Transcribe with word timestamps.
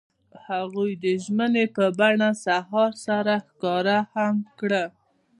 هغوی 0.47 0.91
د 1.03 1.05
ژمنې 1.23 1.65
په 1.75 1.85
بڼه 1.99 2.29
سهار 2.45 2.91
سره 3.05 3.33
ښکاره 3.47 3.97
هم 4.13 4.35
کړه. 4.59 4.83